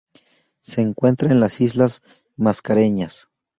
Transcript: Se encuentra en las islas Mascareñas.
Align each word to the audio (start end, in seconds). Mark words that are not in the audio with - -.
Se 0.61 0.81
encuentra 0.81 1.29
en 1.29 1.39
las 1.39 1.61
islas 1.61 2.01
Mascareñas. 2.35 3.29